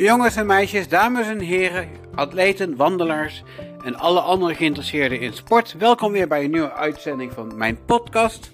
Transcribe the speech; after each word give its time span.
Jongens 0.00 0.36
en 0.36 0.46
meisjes, 0.46 0.88
dames 0.88 1.26
en 1.26 1.40
heren, 1.40 1.88
atleten, 2.14 2.76
wandelaars 2.76 3.42
en 3.84 3.94
alle 3.94 4.20
andere 4.20 4.54
geïnteresseerden 4.54 5.20
in 5.20 5.32
sport. 5.32 5.74
Welkom 5.78 6.12
weer 6.12 6.28
bij 6.28 6.44
een 6.44 6.50
nieuwe 6.50 6.72
uitzending 6.72 7.32
van 7.32 7.56
mijn 7.56 7.84
podcast. 7.84 8.50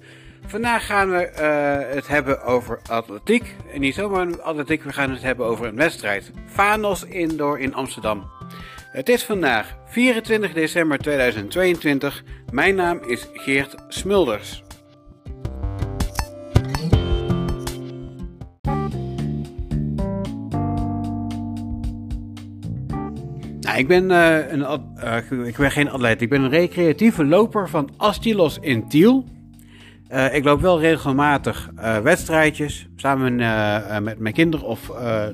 Vandaag 0.47 0.87
gaan 0.87 1.11
we 1.11 1.31
uh, 1.33 1.95
het 1.95 2.09
hebben 2.09 2.43
over 2.43 2.81
atletiek. 2.91 3.57
En 3.73 3.81
niet 3.81 3.95
zomaar 3.95 4.41
atletiek, 4.41 4.83
we 4.83 4.93
gaan 4.93 5.11
het 5.11 5.23
hebben 5.23 5.47
over 5.47 5.67
een 5.67 5.77
wedstrijd. 5.77 6.31
Fanos 6.47 7.05
Indoor 7.05 7.59
in 7.59 7.75
Amsterdam. 7.75 8.31
Het 8.93 9.09
is 9.09 9.25
vandaag 9.25 9.77
24 9.87 10.53
december 10.53 10.99
2022. 10.99 12.23
Mijn 12.51 12.75
naam 12.75 13.01
is 13.05 13.29
Geert 13.33 13.75
Smulders. 13.89 14.66
Ik 23.77 23.89
ben, 23.89 24.11
uh, 24.11 24.51
een, 24.51 24.61
uh, 24.61 25.47
ik 25.47 25.57
ben 25.57 25.71
geen 25.71 25.91
atleet. 25.91 26.23
Ik 26.23 26.29
ben 26.29 26.43
een 26.43 26.51
recreatieve 26.51 27.25
loper 27.25 27.69
van 27.69 27.91
Astilos 27.97 28.59
in 28.61 28.89
Tiel. 28.89 29.25
Uh, 30.13 30.35
ik 30.35 30.45
loop 30.45 30.61
wel 30.61 30.81
regelmatig 30.81 31.71
wedstrijdjes. 32.03 32.87
Samen 32.97 33.37
met 34.03 34.19
mijn 34.19 34.35
kinderen. 34.35 34.67
Of 34.67 34.81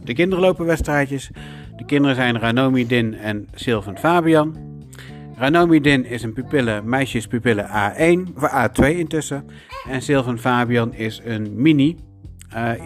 de 0.05 0.15
kinderen 0.15 0.45
lopen 0.45 0.66
wedstrijdjes. 0.66 1.30
De 1.77 1.84
kinderen 1.84 2.16
zijn 2.16 2.38
Ranomi 2.38 2.87
Din 2.87 3.15
en 3.15 3.48
Sylvan 3.55 3.98
Fabian. 3.98 4.56
Ranomi 5.37 5.80
Din 5.80 6.04
is 6.04 6.23
een 6.23 6.32
pupille, 6.32 6.82
meisjespupille 6.84 7.66
A1. 7.66 8.34
Of 8.37 8.51
A2 8.51 8.87
intussen. 8.87 9.45
En 9.88 10.02
Sylvan 10.02 10.38
Fabian 10.38 10.95
is 10.95 11.20
een 11.24 11.62
mini. 11.62 11.96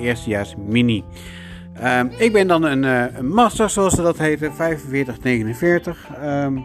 eerstejaars 0.00 0.54
mini. 0.68 1.04
Um, 1.84 2.10
ik 2.18 2.32
ben 2.32 2.46
dan 2.46 2.62
een, 2.62 2.82
uh, 2.82 3.16
een, 3.16 3.28
master, 3.28 3.70
zoals 3.70 3.94
ze 3.94 4.02
dat 4.02 4.18
heten, 4.18 4.54
4549. 4.54 6.08
Um, 6.24 6.64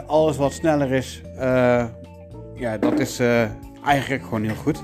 alles 0.07 0.37
wat 0.37 0.53
sneller 0.53 0.91
is, 0.91 1.21
ja, 2.55 2.77
dat 2.79 2.99
is 2.99 3.19
eigenlijk 3.85 4.23
gewoon 4.23 4.43
heel 4.43 4.55
goed. 4.55 4.83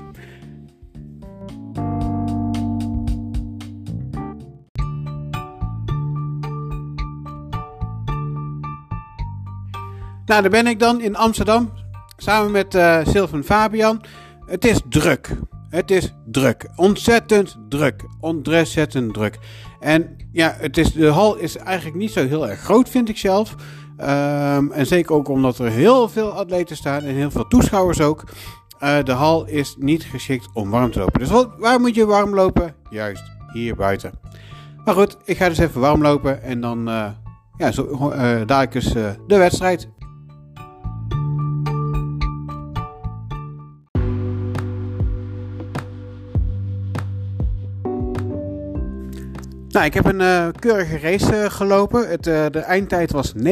Nou, 10.26 10.42
daar 10.42 10.50
ben 10.50 10.66
ik 10.66 10.78
dan 10.78 11.00
in 11.00 11.16
Amsterdam, 11.16 11.72
samen 12.16 12.50
met 12.50 12.72
Sylvan 13.08 13.44
Fabian. 13.44 14.02
Het 14.46 14.64
is 14.64 14.80
druk. 14.88 15.30
Het 15.70 15.90
is 15.90 16.14
druk. 16.24 16.68
Ontzettend 16.76 17.56
druk. 17.68 18.04
Ontzettend 18.20 19.14
druk. 19.14 19.38
En 19.80 20.16
ja, 20.32 20.54
het 20.58 20.76
is, 20.76 20.92
de 20.92 21.06
hal 21.06 21.36
is 21.36 21.56
eigenlijk 21.56 21.96
niet 21.96 22.10
zo 22.10 22.26
heel 22.26 22.48
erg 22.48 22.60
groot, 22.60 22.88
vind 22.88 23.08
ik 23.08 23.18
zelf. 23.18 23.54
Um, 24.00 24.72
en 24.72 24.86
zeker 24.86 25.14
ook 25.14 25.28
omdat 25.28 25.58
er 25.58 25.70
heel 25.70 26.08
veel 26.08 26.30
atleten 26.30 26.76
staan 26.76 27.02
en 27.02 27.14
heel 27.14 27.30
veel 27.30 27.48
toeschouwers 27.48 28.00
ook. 28.00 28.24
Uh, 28.82 29.02
de 29.02 29.12
hal 29.12 29.46
is 29.46 29.76
niet 29.78 30.04
geschikt 30.04 30.48
om 30.52 30.70
warm 30.70 30.90
te 30.90 30.98
lopen. 30.98 31.20
Dus 31.20 31.46
waar 31.58 31.80
moet 31.80 31.94
je 31.94 32.06
warm 32.06 32.34
lopen? 32.34 32.74
Juist, 32.90 33.22
hier 33.52 33.74
buiten. 33.74 34.12
Maar 34.84 34.94
goed, 34.94 35.16
ik 35.24 35.36
ga 35.36 35.48
dus 35.48 35.58
even 35.58 35.80
warm 35.80 36.02
lopen 36.02 36.42
en 36.42 36.60
dan 36.60 36.88
uh, 36.88 37.06
ja, 37.56 37.72
zo, 37.72 37.86
uh, 37.92 38.18
dadelijk 38.20 38.74
eens 38.74 38.92
de 39.26 39.36
wedstrijd. 39.36 39.88
Nou, 49.76 49.88
ik 49.88 49.94
heb 49.94 50.06
een 50.06 50.20
uh, 50.20 50.46
keurige 50.58 50.98
race 50.98 51.32
uh, 51.32 51.44
gelopen. 51.50 52.08
Het, 52.08 52.26
uh, 52.26 52.46
de 52.50 52.58
eindtijd 52.58 53.12
was 53.12 53.32
9,92. 53.34 53.42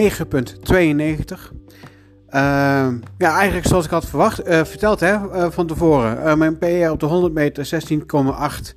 Ehm, 2.28 2.94
ja, 3.18 3.36
eigenlijk 3.36 3.66
zoals 3.66 3.84
ik 3.84 3.90
had 3.90 4.06
verwacht, 4.06 4.40
verteld 4.44 5.00
hè, 5.00 5.16
van 5.50 5.66
tevoren. 5.66 6.38
mijn 6.38 6.58
PR 6.58 6.90
op 6.90 7.00
de 7.00 7.06
100 7.06 7.32
meter 7.32 7.64
16,8. 7.64 8.74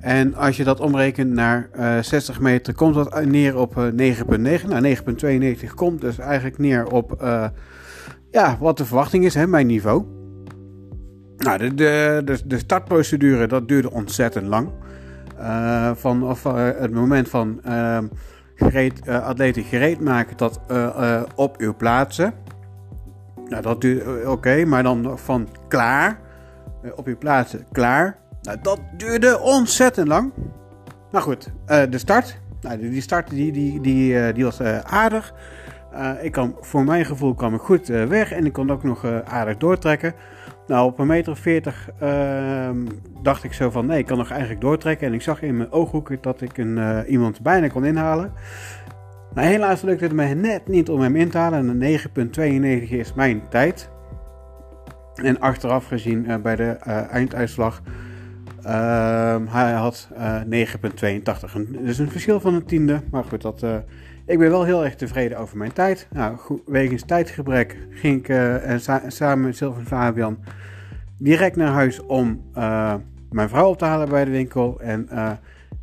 En 0.00 0.34
als 0.34 0.56
je 0.56 0.64
dat 0.64 0.80
omrekent 0.80 1.32
naar 1.32 1.70
60 2.02 2.40
meter, 2.40 2.74
komt 2.74 2.94
dat 2.94 3.24
neer 3.24 3.56
op 3.56 3.74
9,9. 3.74 3.92
Nou, 4.66 4.96
9,92 4.96 5.74
komt 5.74 6.00
dus 6.00 6.18
eigenlijk 6.18 6.58
neer 6.58 6.86
op 6.86 7.16
ja, 8.30 8.56
wat 8.60 8.76
de 8.76 8.84
verwachting 8.84 9.24
is, 9.24 9.34
hè, 9.34 9.46
mijn 9.46 9.66
niveau. 9.66 10.04
Nou, 11.36 11.58
de, 11.58 11.74
de, 11.74 12.22
de, 12.24 12.38
de 12.44 12.58
startprocedure, 12.58 13.46
dat 13.46 13.68
duurde 13.68 13.90
ontzettend 13.90 14.46
lang. 14.46 14.68
Uh, 15.40 15.90
van 15.94 16.36
uh, 16.46 16.70
het 16.78 16.92
moment 16.92 17.28
van 17.28 17.60
uh, 17.66 17.98
gereed, 18.54 19.00
uh, 19.06 19.26
atleten 19.26 19.62
gereed 19.62 20.00
maken 20.00 20.36
tot 20.36 20.60
op 21.34 21.56
uw 21.56 21.74
plaatsen. 21.74 22.34
Nou, 23.48 23.62
dat 23.62 23.80
duurt 23.80 24.26
oké, 24.26 24.64
maar 24.64 24.82
dan 24.82 25.18
van 25.18 25.48
klaar, 25.68 26.20
op 26.94 27.06
uw 27.06 27.18
plaatsen 27.18 27.66
klaar. 27.72 28.16
Nou, 28.42 28.58
dat 28.62 28.80
duurde 28.96 29.40
ontzettend 29.40 30.08
lang. 30.08 30.32
Nou 31.10 31.24
goed, 31.24 31.50
de 31.66 31.98
start. 31.98 32.40
Nou, 32.60 32.78
die 32.78 33.00
start 33.00 33.30
die, 33.30 33.52
die, 33.52 33.80
die, 33.80 34.32
die 34.32 34.44
was 34.44 34.62
aardig. 34.82 35.34
ik 36.20 36.32
kan, 36.32 36.56
voor 36.60 36.84
mijn 36.84 37.04
gevoel 37.04 37.34
kwam 37.34 37.54
ik 37.54 37.60
goed 37.60 37.86
weg 37.86 38.32
en 38.32 38.46
ik 38.46 38.52
kon 38.52 38.70
ook 38.70 38.82
nog 38.82 39.04
aardig 39.24 39.56
doortrekken. 39.56 40.14
Nou, 40.68 40.86
op 40.86 40.98
een 40.98 41.06
meter 41.06 41.32
of 41.32 41.38
veertig 41.38 41.90
uh, 42.02 42.70
dacht 43.22 43.44
ik 43.44 43.52
zo 43.52 43.70
van 43.70 43.86
nee, 43.86 43.98
ik 43.98 44.06
kan 44.06 44.18
nog 44.18 44.30
eigenlijk 44.30 44.60
doortrekken. 44.60 45.06
En 45.06 45.14
ik 45.14 45.22
zag 45.22 45.42
in 45.42 45.56
mijn 45.56 45.72
ooghoeken 45.72 46.18
dat 46.20 46.40
ik 46.40 46.58
een, 46.58 46.76
uh, 46.76 46.98
iemand 47.06 47.40
bijna 47.40 47.68
kon 47.68 47.84
inhalen. 47.84 48.32
Nou, 49.34 49.46
helaas 49.46 49.82
lukte 49.82 50.04
het 50.04 50.12
me 50.12 50.24
net 50.24 50.68
niet 50.68 50.88
om 50.88 51.00
hem 51.00 51.16
in 51.16 51.30
te 51.30 51.38
halen. 51.38 51.80
En 51.82 51.98
9,92 52.86 52.88
is 52.88 53.14
mijn 53.14 53.42
tijd. 53.48 53.90
En 55.14 55.40
achteraf 55.40 55.86
gezien 55.86 56.24
uh, 56.24 56.36
bij 56.36 56.56
de 56.56 56.76
uh, 56.86 57.12
einduitslag, 57.12 57.82
ehm, 57.84 57.92
hij 59.48 59.72
had 59.72 60.08
9,82. 60.14 60.16
Dus 61.82 61.98
een 61.98 62.10
verschil 62.10 62.40
van 62.40 62.54
een 62.54 62.64
tiende. 62.64 63.00
Maar 63.10 63.24
goed, 63.24 63.42
dat, 63.42 63.62
ik 64.26 64.38
ben 64.38 64.50
wel 64.50 64.64
heel 64.64 64.84
erg 64.84 64.94
tevreden 64.94 65.38
over 65.38 65.56
mijn 65.56 65.72
tijd. 65.72 66.08
Nou, 66.10 66.38
wegens 66.66 67.02
tijdgebrek 67.02 67.76
ging 67.90 68.18
ik 68.18 68.28
uh, 68.28 68.78
samen 69.08 69.44
met 69.44 69.56
Sylvain 69.56 69.86
Fabian 69.86 70.38
direct 71.18 71.56
naar 71.56 71.72
huis 71.72 72.00
om 72.00 72.42
mijn 73.30 73.48
vrouw 73.48 73.68
op 73.68 73.78
te 73.78 73.84
halen 73.84 74.08
bij 74.08 74.24
de 74.24 74.30
winkel. 74.30 74.80
En 74.80 75.08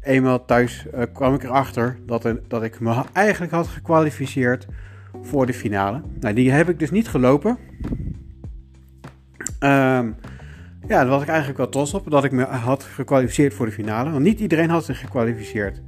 eenmaal 0.01 0.45
thuis 0.45 0.85
kwam 1.13 1.33
ik 1.33 1.43
erachter 1.43 1.97
dat, 2.05 2.33
dat 2.47 2.63
ik 2.63 2.79
me 2.79 3.03
eigenlijk 3.13 3.51
had 3.51 3.67
gekwalificeerd 3.67 4.67
voor 5.21 5.45
de 5.45 5.53
finale. 5.53 6.01
Nou, 6.19 6.35
die 6.35 6.51
heb 6.51 6.69
ik 6.69 6.79
dus 6.79 6.91
niet 6.91 7.07
gelopen. 7.07 7.57
Um, 9.59 10.15
ja, 10.87 10.99
daar 10.99 11.07
was 11.07 11.21
ik 11.21 11.27
eigenlijk 11.27 11.57
wel 11.57 11.69
trots 11.69 11.93
op 11.93 12.11
dat 12.11 12.23
ik 12.23 12.31
me 12.31 12.43
had 12.43 12.83
gekwalificeerd 12.83 13.53
voor 13.53 13.65
de 13.65 13.71
finale. 13.71 14.11
Want 14.11 14.23
niet 14.23 14.39
iedereen 14.39 14.69
had 14.69 14.85
zich 14.85 14.99
gekwalificeerd. 14.99 15.81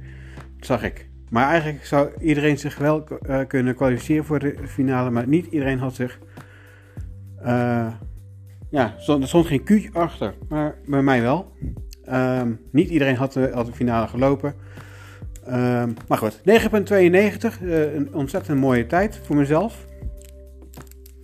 Dat 0.56 0.66
zag 0.66 0.82
ik. 0.82 1.08
Maar 1.30 1.48
eigenlijk 1.48 1.84
zou 1.84 2.10
iedereen 2.20 2.58
zich 2.58 2.78
wel 2.78 3.04
uh, 3.26 3.40
kunnen 3.46 3.74
kwalificeren 3.74 4.24
voor 4.24 4.38
de 4.38 4.54
finale, 4.66 5.10
maar 5.10 5.28
niet 5.28 5.46
iedereen 5.46 5.78
had 5.78 5.94
zich. 5.94 6.18
Uh, 7.42 7.86
ja, 8.70 8.94
er 9.06 9.28
stond 9.28 9.46
geen 9.46 9.64
Q 9.64 9.96
achter, 9.96 10.34
maar 10.48 10.74
bij 10.86 11.02
mij 11.02 11.22
wel. 11.22 11.52
Um, 12.12 12.60
niet 12.70 12.88
iedereen 12.88 13.16
had 13.16 13.32
de, 13.32 13.64
finale 13.72 14.06
gelopen. 14.06 14.54
Ehm, 15.46 15.90
maar 16.08 16.18
goed, 16.18 16.38
9.92, 16.38 17.62
uh, 17.62 17.94
een 17.94 18.14
ontzettend 18.14 18.60
mooie 18.60 18.86
tijd 18.86 19.20
voor 19.24 19.36
mezelf. 19.36 19.86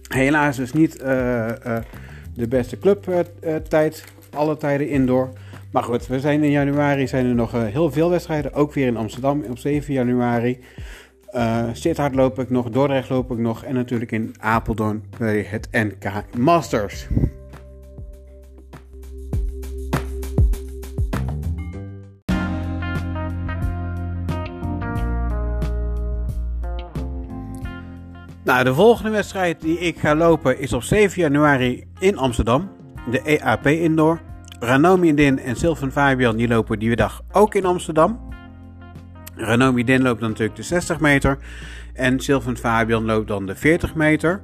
Helaas 0.08 0.56
dus 0.56 0.72
niet 0.72 1.02
de 2.34 2.48
beste 2.48 2.78
clubtijd, 2.78 4.04
alle 4.30 4.56
tijden 4.56 4.88
indoor. 4.88 5.28
Maar 5.70 5.82
goed, 5.82 6.06
we 6.06 6.20
zijn 6.20 6.42
in 6.42 6.50
januari 6.50 7.08
zijn 7.08 7.26
er 7.26 7.34
nog 7.34 7.52
heel 7.52 7.90
veel 7.90 8.10
wedstrijden, 8.10 8.52
ook 8.52 8.72
weer 8.72 8.86
in 8.86 8.96
Amsterdam 8.96 9.44
op 9.50 9.58
7 9.58 9.94
januari. 9.94 10.58
Uh, 11.34 11.64
Sittard 11.72 12.14
loop 12.14 12.38
ik 12.38 12.50
nog, 12.50 12.70
Dordrecht 12.70 13.08
loop 13.08 13.30
ik 13.30 13.38
nog 13.38 13.64
en 13.64 13.74
natuurlijk 13.74 14.12
in 14.12 14.34
Apeldoorn 14.38 15.02
bij 15.18 15.46
het 15.48 15.68
NK 15.70 16.24
Masters. 16.36 17.06
Nou, 28.44 28.64
de 28.64 28.74
volgende 28.74 29.10
wedstrijd 29.10 29.60
die 29.60 29.78
ik 29.78 29.98
ga 29.98 30.14
lopen 30.14 30.58
is 30.58 30.72
op 30.72 30.82
7 30.82 31.20
januari 31.20 31.84
in 31.98 32.16
Amsterdam. 32.16 32.70
De 33.10 33.22
EAP 33.22 33.66
Indoor. 33.66 34.20
Ranomi 34.60 35.14
Din 35.14 35.38
en 35.38 35.56
Sylvan 35.56 35.92
Fabian 35.92 36.36
die 36.36 36.48
lopen 36.48 36.78
die 36.78 36.96
dag 36.96 37.22
ook 37.32 37.54
in 37.54 37.64
Amsterdam. 37.64 38.20
Ranomi 39.34 39.84
Din 39.84 40.02
loopt 40.02 40.20
dan 40.20 40.28
natuurlijk 40.28 40.56
de 40.56 40.62
60 40.62 41.00
meter. 41.00 41.38
En 41.92 42.20
Sylvan 42.20 42.56
Fabian 42.56 43.04
loopt 43.04 43.28
dan 43.28 43.46
de 43.46 43.54
40 43.54 43.94
meter. 43.94 44.40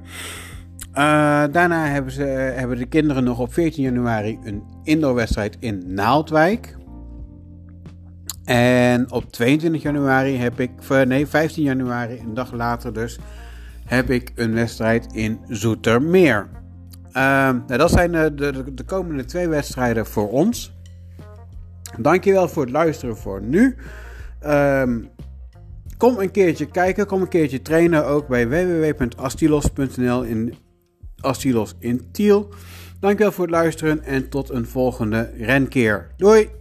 Uh, 0.89 1.43
daarna 1.51 1.85
hebben, 1.85 2.11
ze, 2.11 2.23
hebben 2.55 2.77
de 2.77 2.85
kinderen 2.85 3.23
nog 3.23 3.39
op 3.39 3.53
14 3.53 3.83
januari 3.83 4.39
een 4.43 4.63
indoorwedstrijd 4.83 5.57
in 5.59 5.83
Naaldwijk. 5.87 6.77
En 8.43 9.11
op 9.11 9.31
22 9.31 9.81
januari 9.81 10.37
heb 10.37 10.59
ik, 10.59 10.71
nee 11.05 11.27
15 11.27 11.63
januari, 11.63 12.19
een 12.19 12.33
dag 12.33 12.51
later 12.53 12.93
dus, 12.93 13.19
heb 13.91 14.09
ik 14.09 14.31
een 14.35 14.53
wedstrijd 14.53 15.13
in 15.13 15.39
Zoetermeer. 15.47 16.49
Uh, 17.07 17.13
nou, 17.13 17.77
dat 17.77 17.91
zijn 17.91 18.11
de, 18.11 18.33
de, 18.35 18.73
de, 18.73 18.83
komende 18.83 19.25
twee 19.25 19.47
wedstrijden 19.47 20.05
voor 20.05 20.29
ons. 20.29 20.73
Dankjewel 21.99 22.47
voor 22.47 22.63
het 22.63 22.71
luisteren 22.71 23.17
voor 23.17 23.41
nu. 23.41 23.75
Um, 24.45 25.09
kom 25.97 26.19
een 26.19 26.31
keertje 26.31 26.65
kijken, 26.65 27.05
kom 27.05 27.21
een 27.21 27.27
keertje 27.27 27.61
trainen 27.61 28.05
ook 28.05 28.27
bij 28.27 28.47
www.astilos.nl 28.47 30.23
in 30.23 30.53
Astilos 31.19 31.75
in 31.79 32.11
Tiel. 32.11 32.49
Dankjewel 32.99 33.31
voor 33.31 33.45
het 33.45 33.53
luisteren 33.53 34.03
en 34.03 34.29
tot 34.29 34.49
een 34.49 34.65
volgende 34.65 35.31
renkeer. 35.37 36.11
Doei! 36.17 36.60